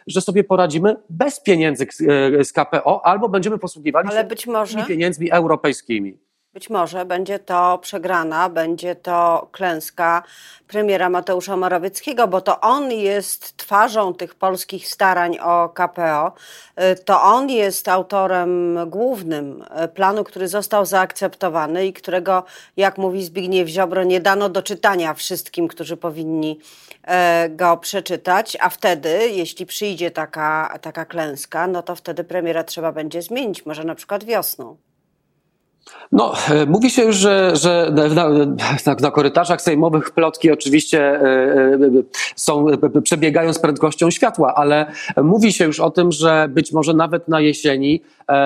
że 0.07 0.21
sobie 0.21 0.45
poradzimy 0.45 0.97
bez 1.11 1.41
pieniędzy 1.41 1.87
z 2.43 2.53
KPO 2.53 3.07
albo 3.07 3.29
będziemy 3.29 3.59
posługiwali 3.59 4.09
Ale 4.09 4.21
się 4.21 4.27
być 4.27 4.47
może... 4.47 4.85
pieniędzmi 4.85 5.31
europejskimi. 5.31 6.19
Być 6.53 6.71
może 6.71 7.05
będzie 7.05 7.39
to 7.39 7.79
przegrana, 7.79 8.49
będzie 8.49 8.95
to 8.95 9.49
klęska 9.53 10.23
premiera 10.67 11.11
Mateusza 11.11 11.57
Morawieckiego, 11.57 12.29
bo 12.29 12.41
to 12.41 12.61
on 12.61 12.91
jest 12.91 13.57
twarzą 13.57 14.15
tych 14.15 14.35
polskich 14.35 14.89
starań 14.89 15.39
o 15.39 15.69
KPO. 15.69 16.33
To 17.05 17.23
on 17.23 17.51
jest 17.51 17.89
autorem 17.89 18.79
głównym 18.87 19.65
planu, 19.95 20.25
który 20.25 20.49
został 20.49 20.87
zaakceptowany 20.87 21.87
i 21.87 21.93
którego, 21.93 22.45
jak 22.77 22.99
mówi 22.99 23.25
Zbigniew 23.25 23.69
Ziobro, 23.69 24.05
nie 24.05 24.21
dano 24.21 24.49
do 24.49 24.63
czytania 24.63 25.15
wszystkim, 25.15 25.69
którzy 25.69 25.97
powinni 25.97 26.61
e, 27.03 27.49
go 27.49 27.77
przeczytać. 27.77 28.57
A 28.61 28.69
wtedy, 28.69 29.29
jeśli 29.31 29.67
przyjdzie 29.67 30.11
taka, 30.11 30.79
taka 30.83 31.05
klęska, 31.05 31.67
no 31.67 31.83
to 31.83 31.95
wtedy 31.95 32.25
premiera 32.25 32.65
trzeba 32.65 32.93
będzie 32.93 33.23
zmienić, 33.23 33.67
może 33.67 33.85
na 33.85 33.95
przykład 33.95 34.25
wiosną. 34.25 34.88
No, 36.13 36.33
e, 36.51 36.67
mówi 36.67 36.91
się 36.91 37.03
już, 37.03 37.17
że, 37.17 37.57
że 37.57 37.93
na, 38.15 38.29
na, 39.01 39.11
korytarzach 39.11 39.63
sejmowych 39.63 40.11
plotki 40.11 40.51
oczywiście 40.51 41.01
e, 41.01 41.23
e, 41.23 41.79
są, 42.37 42.67
przebiegają 43.03 43.53
z 43.53 43.59
prędkością 43.59 44.11
światła, 44.11 44.55
ale 44.55 44.93
mówi 45.23 45.53
się 45.53 45.65
już 45.65 45.81
o 45.81 45.91
tym, 45.91 46.13
że 46.13 46.49
być 46.51 46.73
może 46.73 46.95
nawet 46.95 47.29
na 47.29 47.41
jesieni 47.41 48.03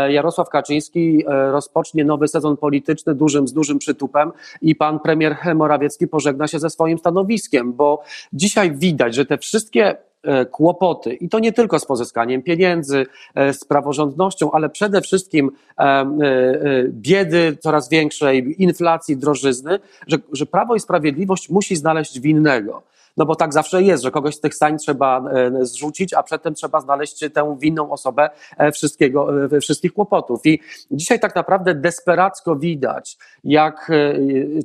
Jarosław 0.08 0.48
Kaczyński 0.48 1.24
rozpocznie 1.26 2.04
nowy 2.04 2.28
sezon 2.28 2.56
polityczny 2.56 3.14
dużym, 3.14 3.48
z 3.48 3.52
dużym 3.52 3.78
przytupem 3.78 4.32
i 4.62 4.74
pan 4.74 5.00
premier 5.00 5.36
Morawiecki 5.54 6.08
pożegna 6.08 6.48
się 6.48 6.58
ze 6.58 6.70
swoim 6.70 6.98
stanowiskiem, 6.98 7.72
bo 7.72 8.02
dzisiaj 8.32 8.76
widać, 8.76 9.14
że 9.14 9.26
te 9.26 9.38
wszystkie 9.38 9.96
kłopoty. 10.50 11.14
I 11.14 11.28
to 11.28 11.38
nie 11.38 11.52
tylko 11.52 11.78
z 11.78 11.86
pozyskaniem 11.86 12.42
pieniędzy, 12.42 13.06
e, 13.34 13.52
z 13.52 13.64
praworządnością, 13.64 14.52
ale 14.52 14.68
przede 14.68 15.00
wszystkim 15.00 15.50
e, 15.78 16.06
biedy 16.88 17.56
coraz 17.60 17.88
większej, 17.88 18.62
inflacji, 18.62 19.16
drożyzny, 19.16 19.78
że, 20.06 20.16
że 20.32 20.46
Prawo 20.46 20.74
i 20.74 20.80
Sprawiedliwość 20.80 21.50
musi 21.50 21.76
znaleźć 21.76 22.20
winnego 22.20 22.82
no 23.16 23.26
bo 23.26 23.36
tak 23.36 23.52
zawsze 23.52 23.82
jest, 23.82 24.02
że 24.02 24.10
kogoś 24.10 24.34
z 24.34 24.40
tych 24.40 24.54
stań 24.54 24.78
trzeba 24.78 25.24
e, 25.30 25.66
zrzucić, 25.66 26.14
a 26.14 26.22
przedtem 26.22 26.54
trzeba 26.54 26.80
znaleźć 26.80 27.24
tę 27.34 27.56
winną 27.60 27.90
osobę 27.90 28.30
e, 28.58 28.72
wszystkiego, 28.72 29.44
e, 29.44 29.60
wszystkich 29.60 29.92
kłopotów. 29.92 30.46
I 30.46 30.60
dzisiaj 30.90 31.20
tak 31.20 31.34
naprawdę 31.34 31.74
desperacko 31.74 32.56
widać, 32.56 33.16
jak, 33.44 33.90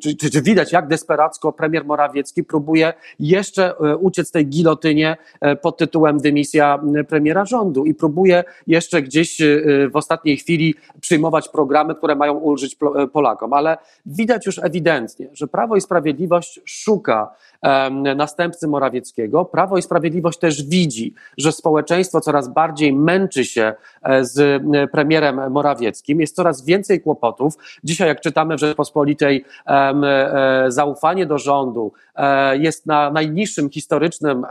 czy, 0.01 0.15
czy, 0.15 0.29
czy 0.29 0.41
widać, 0.41 0.71
jak 0.71 0.87
desperacko 0.87 1.53
premier 1.53 1.85
Morawiecki 1.85 2.43
próbuje 2.43 2.93
jeszcze 3.19 3.75
uciec 3.99 4.31
tej 4.31 4.47
gilotynie 4.47 5.17
pod 5.61 5.77
tytułem 5.77 6.17
dymisja 6.17 6.79
premiera 7.07 7.45
rządu 7.45 7.85
i 7.85 7.93
próbuje 7.93 8.43
jeszcze 8.67 9.01
gdzieś 9.01 9.37
w 9.91 9.95
ostatniej 9.95 10.37
chwili 10.37 10.75
przyjmować 11.01 11.49
programy, 11.49 11.95
które 11.95 12.15
mają 12.15 12.33
ulżyć 12.33 12.77
Polakom. 13.13 13.53
Ale 13.53 13.77
widać 14.05 14.45
już 14.45 14.59
ewidentnie, 14.63 15.29
że 15.33 15.47
Prawo 15.47 15.75
i 15.75 15.81
Sprawiedliwość 15.81 16.59
szuka 16.65 17.31
następcy 18.37 18.67
Morawieckiego. 18.67 19.45
Prawo 19.45 19.77
i 19.77 19.81
Sprawiedliwość 19.81 20.39
też 20.39 20.63
widzi, 20.63 21.13
że 21.37 21.51
społeczeństwo 21.51 22.21
coraz 22.21 22.47
bardziej 22.47 22.93
męczy 22.93 23.45
się 23.45 23.73
e, 24.03 24.25
z 24.25 24.39
e, 24.39 24.87
premierem 24.87 25.51
Morawieckim. 25.51 26.21
Jest 26.21 26.35
coraz 26.35 26.65
więcej 26.65 27.01
kłopotów. 27.01 27.53
Dzisiaj, 27.83 28.07
jak 28.07 28.21
czytamy 28.21 28.55
w 28.55 28.59
Rzeczpospolitej, 28.59 29.45
e, 29.67 30.65
zaufanie 30.67 31.25
do 31.25 31.37
rządu 31.37 31.91
jest 32.53 32.85
na 32.85 33.11
najniższym 33.11 33.69
historycznym 33.69 34.45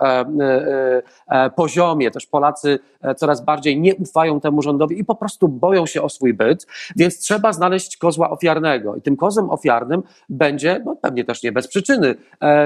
poziomie. 1.57 2.11
Też 2.11 2.27
Polacy 2.27 2.79
coraz 3.17 3.45
bardziej 3.45 3.81
nie 3.81 3.95
ufają 3.95 4.41
temu 4.41 4.63
rządowi 4.63 5.01
i 5.01 5.05
po 5.05 5.15
prostu 5.15 5.49
boją 5.49 5.87
się 5.87 6.03
o 6.03 6.09
swój 6.09 6.35
byt, 6.35 6.67
więc 6.97 7.19
trzeba 7.19 7.53
znaleźć 7.53 7.97
kozła 7.97 8.31
ofiarnego. 8.31 8.97
I 8.97 9.03
tym 9.03 9.17
kozłem 9.17 9.51
ofiarnym 9.51 10.03
będzie, 10.29 10.83
no 10.85 10.97
pewnie 10.97 11.25
też 11.25 11.43
nie 11.43 11.53
bez 11.53 11.69
przyczyny, 11.69 12.15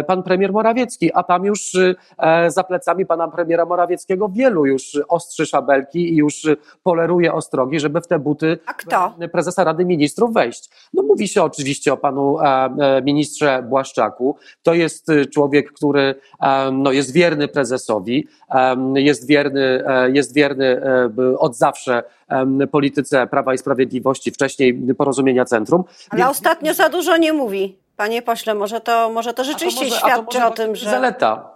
pan 0.07 0.23
premier 0.23 0.53
Morawiecki, 0.53 1.10
a 1.15 1.23
tam 1.23 1.45
już 1.45 1.75
y, 1.75 1.97
e, 2.19 2.51
za 2.51 2.65
plecami 2.65 3.07
pana 3.07 3.29
premiera 3.29 3.65
Morawieckiego 3.65 4.29
wielu 4.29 4.67
już 4.67 4.99
ostrzy 5.09 5.47
szabelki 5.47 6.13
i 6.13 6.17
już 6.17 6.47
poleruje 6.83 7.33
ostrogi, 7.33 7.81
żeby 7.81 8.01
w 8.01 8.07
te 8.07 8.19
buty 8.19 8.59
prezesa 9.33 9.65
Rady 9.65 9.85
Ministrów 9.85 10.33
wejść. 10.33 10.71
No 10.95 11.03
mówi 11.03 11.29
się 11.29 11.43
oczywiście 11.43 11.93
o 11.93 11.97
panu 11.97 12.41
e, 12.41 12.45
e, 12.45 13.03
ministrze 13.03 13.63
Błaszczaku. 13.69 14.37
To 14.63 14.75
jest 14.75 15.07
człowiek, 15.33 15.73
który 15.73 16.15
no, 16.73 16.93
jest 16.93 17.13
wierny 17.13 17.49
prezesowi, 17.49 18.29
jest 18.95 19.27
wierny, 19.27 19.85
jest 20.13 20.35
wierny 20.35 20.81
od 21.39 21.57
zawsze 21.57 22.03
polityce 22.71 23.27
Prawa 23.27 23.55
i 23.55 23.59
Sprawiedliwości, 23.59 24.31
wcześniej 24.31 24.75
porozumienia 24.99 25.45
centrum. 25.45 25.85
Ale 26.11 26.19
Więc... 26.19 26.31
ostatnio 26.31 26.75
za 26.75 26.89
dużo 26.89 27.17
nie 27.17 27.33
mówi. 27.33 27.79
Panie 28.01 28.23
pośle, 28.23 28.55
może 28.55 28.81
to, 28.81 29.11
może 29.11 29.35
to 29.35 29.45
rzeczywiście 29.45 29.81
to 29.81 29.87
może, 29.87 29.99
świadczy 29.99 30.39
to 30.39 30.47
o 30.47 30.51
tym, 30.51 30.77
że. 30.77 30.91
Zaleta. 30.91 31.50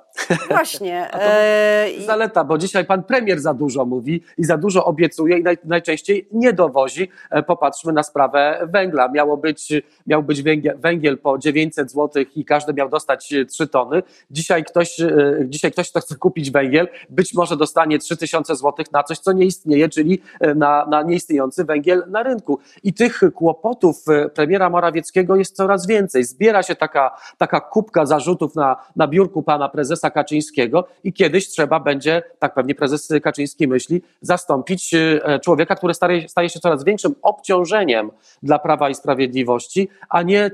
Właśnie. 0.49 1.11
E, 1.25 1.87
zaleta, 2.07 2.45
bo 2.45 2.59
dzisiaj 2.59 2.85
pan 2.85 3.03
premier 3.03 3.41
za 3.41 3.55
dużo 3.55 3.85
mówi 3.85 4.23
i 4.39 4.45
za 4.45 4.57
dużo 4.57 4.85
obiecuje 4.85 5.39
i 5.39 5.43
naj, 5.43 5.59
najczęściej 5.65 6.29
nie 6.33 6.53
dowozi. 6.53 7.09
E, 7.31 7.43
popatrzmy 7.43 7.93
na 7.93 8.03
sprawę 8.03 8.69
węgla. 8.73 9.09
Miało 9.09 9.37
być, 9.37 9.73
miał 10.07 10.23
być 10.23 10.43
węgiel, 10.43 10.79
węgiel 10.79 11.19
po 11.19 11.39
900 11.39 11.91
zł 11.91 12.25
i 12.37 12.45
każdy 12.45 12.75
miał 12.75 12.89
dostać 12.89 13.35
3 13.49 13.67
tony. 13.67 14.03
Dzisiaj 14.31 14.65
ktoś, 14.65 15.01
e, 15.01 15.37
dzisiaj 15.45 15.73
ktoś, 15.73 15.91
kto 15.91 16.01
chce 16.01 16.17
kupić 16.17 16.51
węgiel, 16.51 16.89
być 17.11 17.35
może 17.35 17.57
dostanie 17.57 17.99
3000 17.99 18.57
zł 18.57 18.85
na 18.93 19.03
coś, 19.03 19.19
co 19.19 19.33
nie 19.33 19.45
istnieje, 19.47 19.89
czyli 19.89 20.23
na, 20.57 20.87
na 20.87 21.03
nieistniejący 21.03 21.65
węgiel 21.65 22.05
na 22.09 22.23
rynku. 22.23 22.59
I 22.83 22.95
tych 22.95 23.21
kłopotów 23.35 24.05
premiera 24.35 24.71
Morawieckiego 24.71 25.37
jest 25.37 25.57
coraz 25.57 25.87
więcej. 25.87 26.25
Zbiera 26.25 26.63
się 26.63 26.75
taka, 26.75 27.17
taka 27.39 27.61
kubka 27.61 28.07
zarzutów 28.07 28.55
na, 28.55 28.77
na 28.97 29.09
biurku 29.09 29.43
pana 29.43 29.69
prezesa 29.69 30.04
prezesa 30.05 30.11
Kaczyńskiego 30.11 30.85
i 31.05 31.13
kiedyś 31.13 31.49
trzeba 31.49 31.81
będzie, 31.81 32.23
tak 32.39 32.55
pewnie 32.55 32.75
prezes 32.75 33.09
Kaczyński 33.23 33.69
myśli, 33.69 34.03
zastąpić 34.21 34.95
e, 34.95 35.41
człowieka, 35.41 35.75
który 35.75 35.95
staje, 35.95 36.49
się 36.49 36.61
coraz 36.61 36.85
większym 36.85 37.15
obciążeniem 37.23 38.11
dla 38.43 38.59
Prawa 38.59 38.91
i 38.91 38.95
Sprawiedliwości, 38.95 39.89
a 40.09 40.23
nie, 40.23 40.51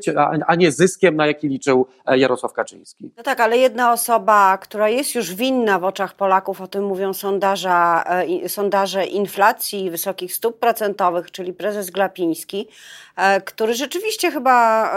a 0.47 0.55
nie 0.55 0.73
zyskiem, 0.73 1.17
na 1.17 1.27
jaki 1.27 1.49
liczył 1.49 1.87
e, 2.07 2.19
Jarosław 2.19 2.53
Kaczyński. 2.53 3.11
No 3.17 3.23
tak, 3.23 3.41
ale 3.41 3.59
jedna 3.59 3.93
osoba, 3.93 4.59
która 4.59 4.89
jest 4.89 5.15
już 5.15 5.35
winna 5.35 5.79
w 5.79 5.85
oczach 5.85 6.15
Polaków, 6.15 6.61
o 6.61 6.67
tym 6.67 6.85
mówią 6.85 7.13
sondaża, 7.13 8.05
sondaże 8.47 9.07
inflacji, 9.07 9.91
wysokich 9.91 10.35
stóp 10.35 10.59
procentowych, 10.59 11.31
czyli 11.31 11.53
prezes 11.53 11.91
Glapiński, 11.91 12.69
który 13.45 13.75
rzeczywiście 13.75 14.31
chyba 14.31 14.91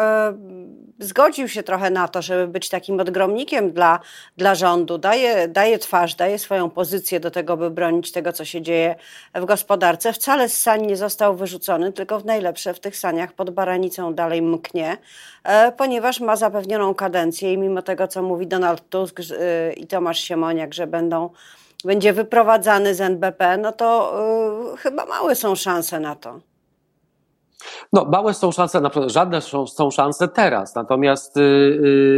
zgodził 0.99 1.47
się 1.47 1.63
trochę 1.63 1.89
na 1.89 2.07
to, 2.07 2.21
żeby 2.21 2.47
być 2.47 2.69
takim 2.69 2.99
odgromnikiem 2.99 3.71
dla, 3.71 3.99
dla 4.37 4.42
rządu, 4.55 4.97
daje, 4.97 5.47
daje 5.47 5.79
twarz, 5.79 6.15
daje 6.15 6.39
swoją 6.39 6.69
pozycję 6.69 7.19
do 7.19 7.31
tego, 7.31 7.57
by 7.57 7.69
bronić 7.69 8.11
tego, 8.11 8.33
co 8.33 8.45
się 8.45 8.61
dzieje 8.61 8.95
w 9.35 9.45
gospodarce. 9.45 10.13
Wcale 10.13 10.49
z 10.49 10.61
sań 10.61 10.85
nie 10.85 10.97
został 10.97 11.35
wyrzucony, 11.35 11.93
tylko 11.93 12.19
w 12.19 12.25
najlepsze 12.25 12.73
w 12.73 12.79
tych 12.79 12.97
saniach 12.97 13.33
pod 13.33 13.49
baranicą 13.49 14.13
dalej 14.13 14.41
mknie, 14.41 14.97
e, 15.43 15.71
ponieważ 15.71 16.19
ma 16.19 16.35
zapewnioną 16.35 16.93
kadencję 16.93 17.53
i 17.53 17.57
mimo 17.57 17.81
tego, 17.81 18.07
co 18.07 18.21
mówi 18.21 18.47
Donald 18.47 18.89
Tusk 18.89 19.19
e, 19.19 19.73
i 19.73 19.87
Tomasz 19.87 20.19
Siemoniak, 20.19 20.73
że 20.73 20.87
będą 20.87 21.29
będzie 21.83 22.13
wyprowadzany 22.13 22.95
z 22.95 23.01
NBP, 23.01 23.57
no 23.57 23.71
to 23.71 24.13
y, 24.73 24.77
chyba 24.77 25.05
małe 25.05 25.35
są 25.35 25.55
szanse 25.55 25.99
na 25.99 26.15
to. 26.15 26.39
No, 27.93 28.05
małe 28.05 28.33
są 28.33 28.51
szanse, 28.51 28.81
żadne 29.07 29.41
są, 29.41 29.67
są 29.67 29.91
szanse 29.91 30.27
teraz. 30.27 30.75
Natomiast 30.75 31.37
y, 31.37 31.41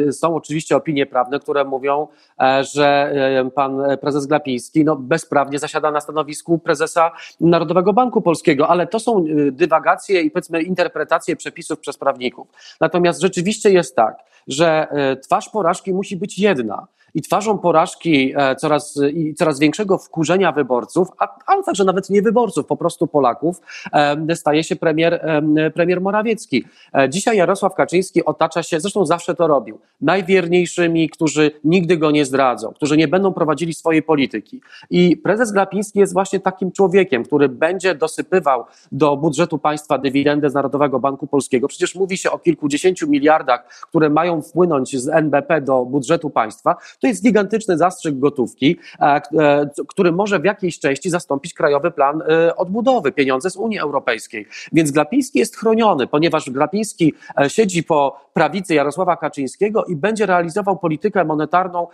y, 0.07 0.13
są 0.13 0.35
oczywiście 0.35 0.75
opinie 0.75 1.05
prawne, 1.05 1.39
które 1.39 1.65
mówią, 1.65 2.07
e, 2.41 2.63
że 2.63 3.13
y, 3.47 3.51
pan 3.51 3.81
prezes 4.01 4.25
Glapiński 4.25 4.85
no, 4.85 4.95
bezprawnie 4.95 5.59
zasiada 5.59 5.91
na 5.91 6.01
stanowisku 6.01 6.59
prezesa 6.59 7.11
Narodowego 7.39 7.93
Banku 7.93 8.21
Polskiego, 8.21 8.67
ale 8.67 8.87
to 8.87 8.99
są 8.99 9.25
y, 9.25 9.51
dywagacje 9.51 10.21
i 10.21 10.31
powiedzmy 10.31 10.61
interpretacje 10.61 11.35
przepisów 11.35 11.79
przez 11.79 11.97
prawników. 11.97 12.47
Natomiast 12.81 13.21
rzeczywiście 13.21 13.69
jest 13.69 13.95
tak, 13.95 14.17
że 14.47 14.87
e, 14.91 15.17
twarz 15.17 15.49
porażki 15.49 15.93
musi 15.93 16.17
być 16.17 16.39
jedna 16.39 16.87
i 17.15 17.21
twarzą 17.21 17.57
porażki 17.57 18.33
e, 18.35 18.55
coraz, 18.55 18.99
i 19.13 19.35
coraz 19.35 19.59
większego 19.59 19.97
wkurzenia 19.97 20.51
wyborców, 20.51 21.07
a, 21.19 21.37
ale 21.45 21.63
także 21.63 21.83
nawet 21.83 22.09
nie 22.09 22.21
wyborców, 22.21 22.65
po 22.65 22.77
prostu 22.77 23.07
Polaków, 23.07 23.61
e, 23.93 24.35
staje 24.35 24.63
się 24.63 24.75
premier, 24.75 25.25
premier 25.73 26.01
Morawiecki. 26.01 26.65
Dzisiaj 27.09 27.37
Jarosław 27.37 27.75
Kaczyński 27.75 28.25
otacza 28.25 28.63
się, 28.63 28.79
zresztą 28.79 29.05
zawsze 29.05 29.35
to 29.35 29.47
robił, 29.47 29.79
najwierniejszymi, 30.01 31.09
którzy 31.09 31.51
nigdy 31.63 31.97
go 31.97 32.11
nie 32.11 32.25
zdradzą, 32.25 32.73
którzy 32.73 32.97
nie 32.97 33.07
będą 33.07 33.33
prowadzili 33.33 33.73
swojej 33.73 34.03
polityki. 34.03 34.61
I 34.89 35.17
prezes 35.17 35.51
Glapiński 35.51 35.99
jest 35.99 36.13
właśnie 36.13 36.39
takim 36.39 36.71
człowiekiem, 36.71 37.23
który 37.23 37.49
będzie 37.49 37.95
dosypywał 37.95 38.63
do 38.91 39.17
budżetu 39.17 39.57
państwa 39.57 39.97
dywidendę 39.97 40.49
z 40.49 40.53
Narodowego 40.53 40.99
Banku 40.99 41.27
Polskiego. 41.27 41.67
Przecież 41.67 41.95
mówi 41.95 42.17
się 42.17 42.31
o 42.31 42.39
kilkudziesięciu 42.39 43.07
miliardach, 43.07 43.67
które 43.89 44.09
mają 44.09 44.41
wpłynąć 44.41 44.97
z 44.97 45.07
NBP 45.07 45.61
do 45.61 45.85
budżetu 45.85 46.29
państwa, 46.29 46.75
to 47.05 47.09
jest 47.09 47.23
gigantyczny 47.23 47.77
zastrzyk 47.77 48.19
gotówki, 48.19 48.77
e, 48.99 49.03
e, 49.03 49.69
który 49.87 50.11
może 50.11 50.39
w 50.39 50.45
jakiejś 50.45 50.79
części 50.79 51.09
zastąpić 51.09 51.53
krajowy 51.53 51.91
plan 51.91 52.21
e, 52.21 52.55
odbudowy, 52.55 53.11
pieniądze 53.11 53.49
z 53.49 53.55
Unii 53.55 53.79
Europejskiej. 53.79 54.47
Więc 54.71 54.91
Glapiński 54.91 55.39
jest 55.39 55.57
chroniony, 55.57 56.07
ponieważ 56.07 56.49
Glapiński 56.49 57.13
siedzi 57.47 57.83
po 57.83 58.25
prawicy 58.33 58.73
Jarosława 58.75 59.17
Kaczyńskiego 59.17 59.85
i 59.85 59.95
będzie 59.95 60.25
realizował 60.25 60.77
politykę 60.77 61.25
monetarną 61.25 61.87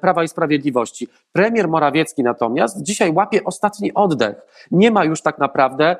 Prawa 0.00 0.24
i 0.24 0.28
Sprawiedliwości. 0.28 1.08
Premier 1.32 1.68
Morawiecki 1.68 2.22
natomiast 2.22 2.82
dzisiaj 2.82 3.12
łapie 3.12 3.44
ostatni 3.44 3.94
oddech. 3.94 4.36
Nie 4.70 4.90
ma 4.90 5.04
już 5.04 5.22
tak 5.22 5.38
naprawdę 5.38 5.96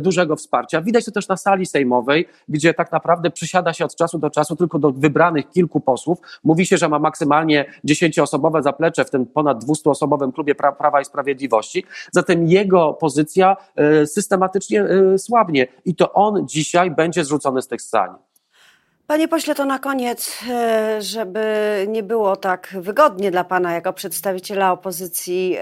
dużego 0.00 0.36
wsparcia. 0.36 0.82
Widać 0.82 1.04
to 1.04 1.10
też 1.10 1.28
na 1.28 1.36
sali 1.36 1.66
sejmowej, 1.66 2.28
gdzie 2.48 2.74
tak 2.74 2.92
naprawdę 2.92 3.30
przysiada 3.30 3.72
się 3.72 3.84
od 3.84 3.96
czasu 3.96 4.18
do 4.18 4.30
czasu 4.30 4.56
tylko 4.56 4.78
do 4.78 4.92
wybranych 4.92 5.50
kilku 5.50 5.80
posłów. 5.80 6.18
Mówi 6.44 6.66
się, 6.66 6.76
że 6.76 6.88
ma 6.88 6.98
maksymalnie 6.98 7.31
dziesięcioosobowe 7.84 8.62
zaplecze 8.62 9.04
w 9.04 9.10
tym 9.10 9.26
ponad 9.26 9.64
200-osobowym 9.64 10.32
klubie 10.32 10.54
Prawa 10.54 11.00
i 11.00 11.04
Sprawiedliwości. 11.04 11.84
Zatem 12.12 12.48
jego 12.48 12.92
pozycja 12.92 13.56
e, 13.76 14.06
systematycznie 14.06 14.84
e, 14.84 15.18
słabnie 15.18 15.66
i 15.84 15.94
to 15.94 16.12
on 16.12 16.48
dzisiaj 16.48 16.90
będzie 16.90 17.24
zrzucony 17.24 17.62
z 17.62 17.68
tych 17.68 17.82
sali. 17.82 18.12
Panie 19.12 19.28
pośle, 19.28 19.54
to 19.54 19.64
na 19.64 19.78
koniec, 19.78 20.38
e, 20.50 21.02
żeby 21.02 21.44
nie 21.88 22.02
było 22.02 22.36
tak 22.36 22.74
wygodnie 22.78 23.30
dla 23.30 23.44
pana 23.44 23.72
jako 23.72 23.92
przedstawiciela 23.92 24.72
opozycji, 24.72 25.56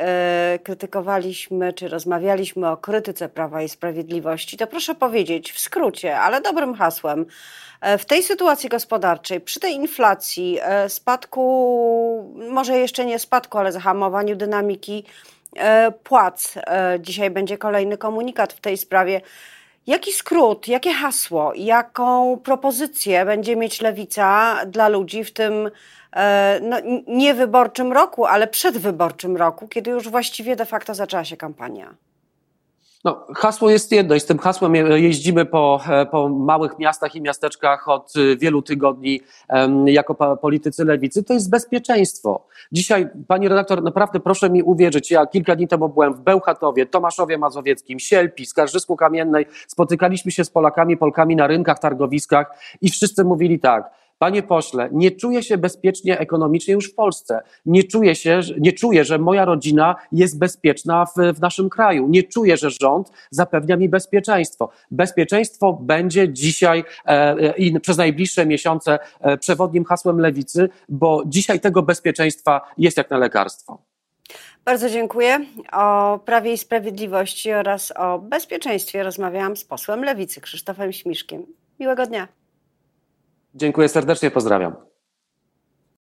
krytykowaliśmy 0.62 1.72
czy 1.72 1.88
rozmawialiśmy 1.88 2.68
o 2.68 2.76
krytyce 2.76 3.28
Prawa 3.28 3.62
i 3.62 3.68
Sprawiedliwości. 3.68 4.56
To 4.56 4.66
proszę 4.66 4.94
powiedzieć 4.94 5.52
w 5.52 5.58
skrócie, 5.58 6.18
ale 6.18 6.40
dobrym 6.40 6.74
hasłem, 6.74 7.26
E, 7.80 7.98
w 7.98 8.04
tej 8.04 8.22
sytuacji 8.22 8.68
gospodarczej, 8.68 9.40
przy 9.40 9.60
tej 9.60 9.74
inflacji, 9.74 10.58
e, 10.62 10.88
spadku, 10.88 12.34
może 12.50 12.78
jeszcze 12.78 13.04
nie 13.04 13.18
spadku, 13.18 13.58
ale 13.58 13.72
zahamowaniu 13.72 14.36
dynamiki 14.36 15.04
e, 15.56 15.90
płac, 15.90 16.54
dzisiaj 17.00 17.30
będzie 17.30 17.58
kolejny 17.58 17.98
komunikat 17.98 18.52
w 18.52 18.60
tej 18.60 18.76
sprawie. 18.76 19.20
Jaki 19.90 20.12
skrót, 20.12 20.68
jakie 20.68 20.92
hasło, 20.92 21.52
jaką 21.56 22.38
propozycję 22.44 23.24
będzie 23.24 23.56
mieć 23.56 23.80
lewica 23.80 24.56
dla 24.66 24.88
ludzi 24.88 25.24
w 25.24 25.32
tym 25.32 25.70
no, 26.62 26.76
niewyborczym 27.06 27.92
roku, 27.92 28.26
ale 28.26 28.48
przedwyborczym 28.48 29.36
roku, 29.36 29.68
kiedy 29.68 29.90
już 29.90 30.08
właściwie 30.08 30.56
de 30.56 30.66
facto 30.66 30.94
zaczęła 30.94 31.24
się 31.24 31.36
kampania? 31.36 31.94
No, 33.04 33.26
hasło 33.34 33.70
jest 33.70 33.92
jedno 33.92 34.14
i 34.14 34.20
z 34.20 34.26
tym 34.26 34.38
hasłem 34.38 34.74
jeździmy 34.74 35.44
po, 35.44 35.80
e, 35.88 36.06
po 36.06 36.28
małych 36.28 36.78
miastach 36.78 37.14
i 37.14 37.20
miasteczkach 37.20 37.88
od 37.88 38.12
e, 38.16 38.36
wielu 38.36 38.62
tygodni 38.62 39.20
jako 39.86 40.36
politycy 40.36 40.84
lewicy. 40.84 41.22
To 41.22 41.34
jest 41.34 41.50
bezpieczeństwo. 41.50 42.46
Dzisiaj, 42.72 43.08
pani 43.28 43.48
redaktor, 43.48 43.82
naprawdę 43.82 44.20
proszę 44.20 44.50
mi 44.50 44.62
uwierzyć, 44.62 45.10
ja 45.10 45.26
kilka 45.26 45.56
dni 45.56 45.68
temu 45.68 45.88
byłem 45.88 46.14
w 46.14 46.20
Bełchatowie, 46.20 46.86
Tomaszowie 46.86 47.38
Mazowieckim, 47.38 47.98
Sielpi, 47.98 48.46
Skarżysku 48.46 48.96
Kamiennej, 48.96 49.46
spotykaliśmy 49.66 50.30
się 50.32 50.44
z 50.44 50.50
Polakami, 50.50 50.96
Polkami 50.96 51.36
na 51.36 51.46
rynkach, 51.46 51.78
targowiskach 51.78 52.58
i 52.80 52.90
wszyscy 52.90 53.24
mówili 53.24 53.60
tak, 53.60 53.90
Panie 54.22 54.42
pośle, 54.42 54.88
nie 54.92 55.10
czuję 55.10 55.42
się 55.42 55.58
bezpiecznie 55.58 56.18
ekonomicznie 56.18 56.74
już 56.74 56.92
w 56.92 56.94
Polsce. 56.94 57.42
Nie 57.66 57.84
czuję 57.84 58.14
się, 58.14 58.40
nie 58.58 58.72
czuję, 58.72 59.04
że 59.04 59.18
moja 59.18 59.44
rodzina 59.44 59.96
jest 60.12 60.38
bezpieczna 60.38 61.06
w, 61.06 61.36
w 61.36 61.40
naszym 61.40 61.70
kraju. 61.70 62.08
Nie 62.08 62.22
czuję, 62.22 62.56
że 62.56 62.70
rząd 62.70 63.10
zapewnia 63.30 63.76
mi 63.76 63.88
bezpieczeństwo. 63.88 64.70
Bezpieczeństwo 64.90 65.78
będzie 65.82 66.32
dzisiaj 66.32 66.84
e, 67.06 67.56
i 67.56 67.80
przez 67.80 67.96
najbliższe 67.96 68.46
miesiące 68.46 68.98
e, 69.20 69.38
przewodnim 69.38 69.84
hasłem 69.84 70.20
lewicy, 70.20 70.68
bo 70.88 71.22
dzisiaj 71.26 71.60
tego 71.60 71.82
bezpieczeństwa 71.82 72.60
jest 72.78 72.96
jak 72.96 73.10
na 73.10 73.18
lekarstwo. 73.18 73.78
Bardzo 74.64 74.90
dziękuję. 74.90 75.38
O 75.72 76.18
Prawie 76.18 76.52
i 76.52 76.58
Sprawiedliwości 76.58 77.52
oraz 77.52 77.92
o 77.96 78.18
bezpieczeństwie 78.18 79.02
rozmawiałam 79.02 79.56
z 79.56 79.64
posłem 79.64 80.04
Lewicy 80.04 80.40
Krzysztofem 80.40 80.92
Śmiszkiem. 80.92 81.46
Miłego 81.78 82.06
dnia. 82.06 82.39
Dziękuję 83.54 83.88
serdecznie, 83.88 84.30
pozdrawiam. 84.30 84.89